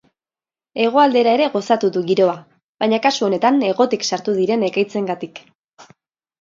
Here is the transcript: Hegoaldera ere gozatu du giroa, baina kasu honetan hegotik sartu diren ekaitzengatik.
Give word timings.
Hegoaldera 0.85 1.33
ere 1.37 1.49
gozatu 1.57 1.91
du 1.99 2.03
giroa, 2.09 2.33
baina 2.85 3.01
kasu 3.05 3.29
honetan 3.29 3.63
hegotik 3.69 4.09
sartu 4.13 4.37
diren 4.41 4.69
ekaitzengatik. 4.73 5.47